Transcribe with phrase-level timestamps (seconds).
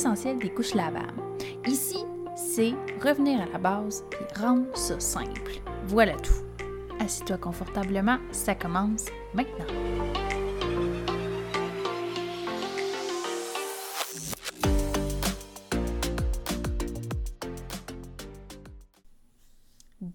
[0.00, 1.12] l'essentiel des couches lavables.
[1.66, 1.98] Ici,
[2.34, 2.72] c'est
[3.04, 5.60] revenir à la base et rendre ça simple.
[5.88, 6.32] Voilà tout.
[7.00, 9.04] Assis-toi confortablement, ça commence
[9.34, 9.66] maintenant.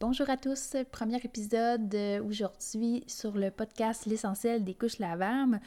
[0.00, 1.94] Bonjour à tous, premier épisode
[2.26, 5.60] aujourd'hui sur le podcast L'essentiel des couches lavables.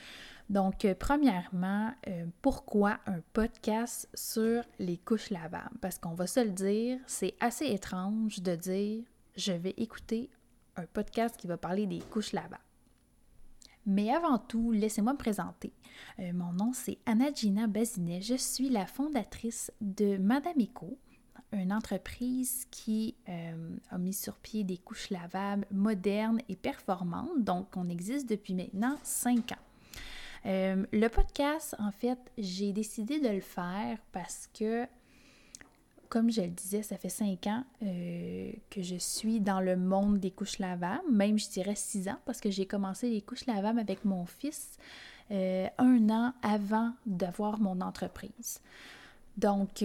[0.50, 5.78] Donc, euh, premièrement, euh, pourquoi un podcast sur les couches lavables?
[5.80, 9.06] Parce qu'on va se le dire, c'est assez étrange de dire
[9.38, 10.30] je vais écouter
[10.76, 12.60] un podcast qui va parler des couches lavables.
[13.86, 15.72] Mais avant tout, laissez-moi me présenter.
[16.20, 18.20] Euh, mon nom, c'est Anna Gina Bazinet.
[18.20, 20.98] Je suis la fondatrice de Madame Eco,
[21.54, 23.16] une entreprise qui
[23.90, 27.40] a mis sur pied des couches lavables modernes et performantes.
[27.40, 29.68] Donc, on existe depuis maintenant cinq ans.
[30.46, 34.86] Euh, le podcast, en fait, j'ai décidé de le faire parce que,
[36.10, 40.20] comme je le disais, ça fait cinq ans euh, que je suis dans le monde
[40.20, 43.80] des couches lavables, même je dirais six ans, parce que j'ai commencé les couches lavables
[43.80, 44.78] avec mon fils
[45.32, 48.62] euh, un an avant d'avoir mon entreprise.
[49.36, 49.84] Donc,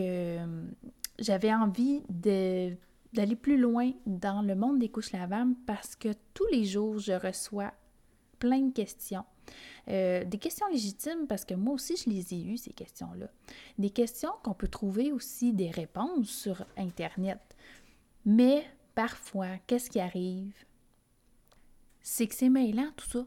[1.18, 6.64] j'avais envie d'aller plus loin dans le monde des couches lavables parce que tous les
[6.64, 7.72] jours, je reçois
[8.38, 9.24] plein de questions
[9.88, 13.26] euh, des questions légitimes, parce que moi aussi, je les ai eues, ces questions-là.
[13.78, 17.40] Des questions qu'on peut trouver aussi des réponses sur Internet.
[18.24, 20.54] Mais parfois, qu'est-ce qui arrive?
[22.00, 23.26] C'est que c'est mêlant, tout ça.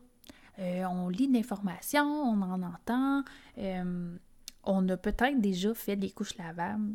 [0.59, 3.23] Euh, on lit de l'information, on en entend.
[3.57, 4.17] Euh,
[4.63, 6.93] on a peut-être déjà fait des couches lavables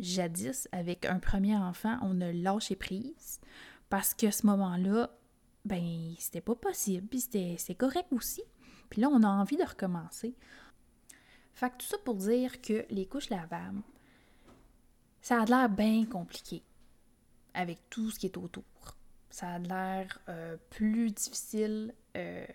[0.00, 3.40] jadis avec un premier enfant, on a lâché prise
[3.88, 5.10] parce qu'à ce moment-là,
[5.64, 8.42] ben, c'était pas possible, puis c'était correct aussi.
[8.90, 10.34] Puis là, on a envie de recommencer.
[11.54, 13.82] Fait que tout ça pour dire que les couches lavables,
[15.20, 16.62] ça a l'air bien compliqué
[17.54, 18.64] avec tout ce qui est autour.
[19.30, 22.46] Ça a l'air euh, plus difficile euh,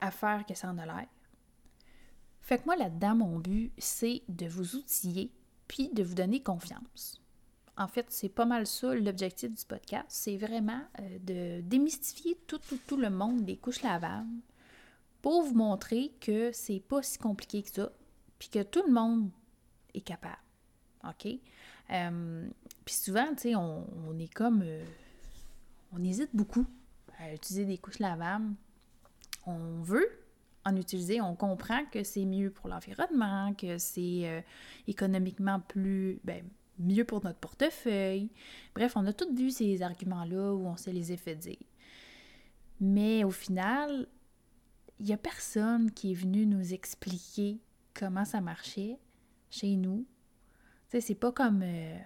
[0.00, 1.06] à faire que ça en a l'air.
[2.40, 5.32] Fait que moi, là-dedans, mon but, c'est de vous outiller
[5.68, 7.20] puis de vous donner confiance.
[7.76, 10.06] En fait, c'est pas mal ça l'objectif du podcast.
[10.08, 12.60] C'est vraiment euh, de démystifier tout,
[12.96, 14.28] le monde des couches lavables
[15.22, 17.92] pour vous montrer que c'est pas si compliqué que ça,
[18.38, 19.30] puis que tout le monde
[19.94, 20.36] est capable.
[21.04, 21.26] OK?
[21.90, 22.48] Euh,
[22.84, 24.62] puis souvent, tu sais, on, est comme.
[24.62, 24.84] Euh,
[25.92, 26.66] on hésite beaucoup
[27.18, 28.52] à utiliser des couches lavables.
[29.46, 30.21] On veut
[30.64, 34.40] en utiliser, on comprend que c'est mieux pour l'environnement, que c'est euh,
[34.86, 36.20] économiquement plus.
[36.24, 36.44] Ben,
[36.78, 38.30] mieux pour notre portefeuille.
[38.74, 41.58] Bref, on a tous vu ces arguments-là où on sait les effets dire.
[42.80, 44.08] Mais au final,
[44.98, 47.60] il n'y a personne qui est venu nous expliquer
[47.94, 48.98] comment ça marchait
[49.50, 50.06] chez nous.
[50.88, 51.98] C'est pas comme euh,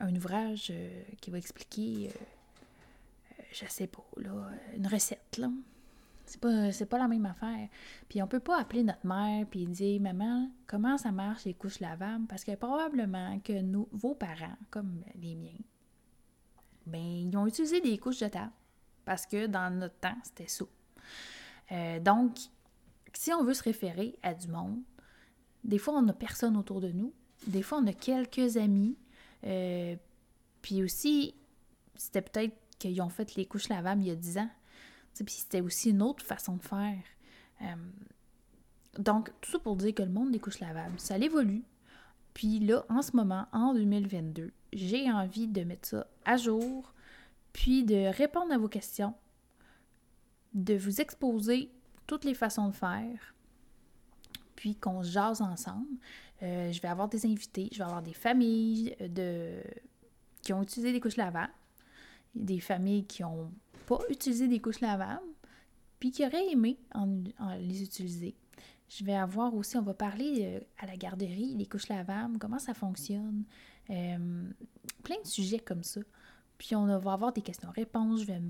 [0.00, 2.10] un ouvrage euh, qui va expliquer,
[3.52, 5.40] je sais pas, là, une recette.
[6.32, 7.68] C'est pas, pas la même affaire.
[8.08, 11.80] Puis on peut pas appeler notre mère puis dire Maman, comment ça marche les couches
[11.80, 12.26] lavables?
[12.26, 13.52] Parce que probablement que
[13.92, 15.50] vos parents, comme les miens,
[16.86, 18.52] ben, ils ont utilisé des couches jetables.
[19.04, 20.64] Parce que dans notre temps, c'était ça.
[21.70, 22.38] Euh, donc,
[23.12, 24.80] si on veut se référer à du monde,
[25.64, 27.12] des fois, on n'a personne autour de nous.
[27.46, 28.96] Des fois, on a quelques amis.
[29.44, 29.96] Euh,
[30.62, 31.34] puis aussi,
[31.94, 34.50] c'était peut-être qu'ils ont fait les couches lavables il y a 10 ans.
[35.14, 37.02] Puis c'était aussi une autre façon de faire.
[37.62, 37.74] Euh,
[38.98, 41.62] donc, tout ça pour dire que le monde des couches lavables, ça évolue.
[42.34, 46.92] Puis là, en ce moment, en 2022, j'ai envie de mettre ça à jour,
[47.52, 49.14] puis de répondre à vos questions,
[50.54, 51.70] de vous exposer
[52.06, 53.34] toutes les façons de faire,
[54.56, 55.88] puis qu'on jase ensemble.
[56.42, 59.62] Euh, je vais avoir des invités, je vais avoir des familles de...
[60.42, 61.52] qui ont utilisé des couches lavables,
[62.34, 63.50] des familles qui n'ont
[63.96, 65.20] pas utilisé des couches lavables,
[65.98, 67.06] puis qui auraient aimé en,
[67.58, 68.34] les utiliser.
[68.88, 72.58] Je vais avoir aussi, on va parler euh, à la garderie, les couches lavables, comment
[72.58, 73.44] ça fonctionne,
[73.90, 74.50] euh,
[75.02, 76.00] plein de sujets comme ça.
[76.58, 78.40] Puis on va avoir des questions-réponses, je vais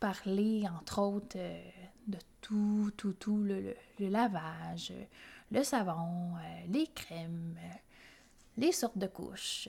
[0.00, 1.62] parler, entre autres, euh,
[2.06, 4.92] de tout, tout, tout, le, lavage,
[5.50, 6.32] le savon,
[6.68, 7.56] les crèmes,
[8.56, 9.68] les sortes de couches,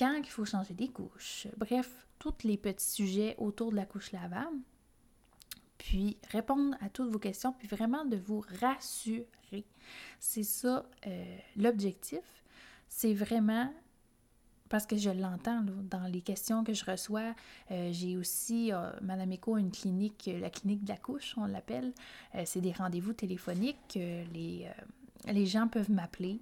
[0.00, 4.10] quand il faut changer des couches, bref, tous les petits sujets autour de la couche
[4.12, 4.56] lavable.
[5.78, 9.64] Puis répondre à toutes vos questions, puis vraiment de vous rassurer.
[10.18, 10.84] C'est ça
[11.56, 12.44] l'objectif.
[12.88, 13.72] C'est vraiment
[14.70, 17.34] parce que je l'entends dans les questions que je reçois.
[17.70, 21.44] Euh, j'ai aussi, euh, Madame Eco, une clinique, euh, la clinique de la couche, on
[21.44, 21.92] l'appelle.
[22.46, 23.94] c'est des rendez-vous téléphoniques.
[23.96, 24.70] les,
[25.26, 26.40] les gens peuvent m'appeler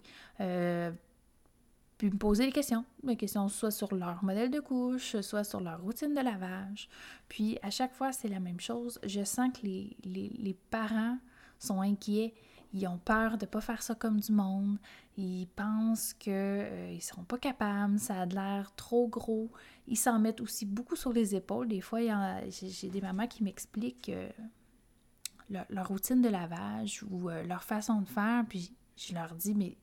[1.99, 2.85] puis me poser des questions.
[3.03, 6.89] Des questions soit sur leur modèle de couche, soit sur leur routine de lavage.
[7.29, 9.00] Puis à chaque fois, c'est la même chose.
[9.05, 11.19] Je sens que les, les, parents
[11.59, 12.35] sont inquiets.
[12.73, 14.79] Ils ont peur de ne pas faire ça comme du monde.
[15.17, 19.50] Ils pensent qu'ils euh, ne seront pas capables, ça a l'air trop gros.
[19.89, 21.67] Ils s'en mettent aussi beaucoup sur les épaules.
[21.67, 21.99] Des fois,
[22.49, 24.29] j'ai des mamans qui m'expliquent euh,
[25.49, 28.45] leur, routine de lavage ou euh, leur façon de faire.
[28.49, 29.77] Puis je leur dis, mais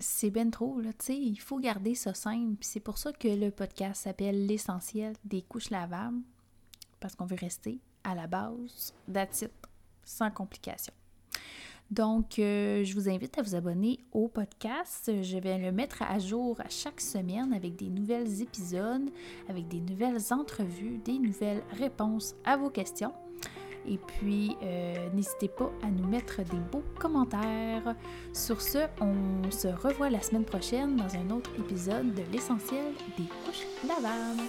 [0.00, 2.56] c'est ben trop, là, tu sais, il faut garder ça simple.
[2.62, 6.22] c'est pour ça que le podcast s'appelle L'essentiel des couches lavables,
[6.98, 9.44] parce qu'on veut rester à la base, that's
[10.04, 10.94] sans complications.
[11.90, 15.10] Donc, euh, je vous invite à vous abonner au podcast.
[15.22, 19.10] Je vais le mettre à jour chaque semaine avec des nouvelles épisodes,
[19.48, 23.12] avec des nouvelles entrevues, des nouvelles réponses à vos questions.
[23.86, 27.94] Et puis, euh, n'hésitez pas à nous mettre des beaux commentaires.
[28.32, 33.24] Sur ce, on se revoit la semaine prochaine dans un autre épisode de l'essentiel des
[33.44, 34.48] couches lavables.